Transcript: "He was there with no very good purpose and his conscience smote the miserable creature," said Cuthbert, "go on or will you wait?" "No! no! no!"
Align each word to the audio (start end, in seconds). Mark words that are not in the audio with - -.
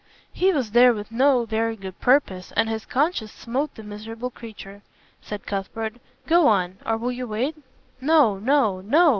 "He 0.33 0.51
was 0.51 0.71
there 0.71 0.93
with 0.95 1.11
no 1.11 1.45
very 1.45 1.75
good 1.75 1.99
purpose 1.99 2.51
and 2.55 2.67
his 2.67 2.87
conscience 2.87 3.31
smote 3.31 3.75
the 3.75 3.83
miserable 3.83 4.31
creature," 4.31 4.81
said 5.21 5.45
Cuthbert, 5.45 5.97
"go 6.25 6.47
on 6.47 6.79
or 6.87 6.97
will 6.97 7.11
you 7.11 7.27
wait?" 7.27 7.55
"No! 8.01 8.39
no! 8.39 8.81
no!" 8.83 9.09